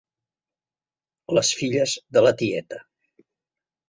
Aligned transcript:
Les 1.37 1.51
filles 1.59 1.93
de 2.17 2.23
la 2.23 2.31
tieta. 2.39 2.81